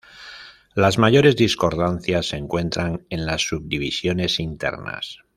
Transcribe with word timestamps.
Las 0.73 0.97
mayores 0.97 1.35
discordancias 1.35 2.29
se 2.29 2.37
encuentran 2.37 3.05
en 3.11 3.27
las 3.27 3.43
subdivisiones 3.47 4.39
internas. 4.39 5.19